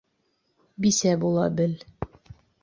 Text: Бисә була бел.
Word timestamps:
Бисә 0.85 1.11
була 1.25 1.45
бел. 1.61 1.77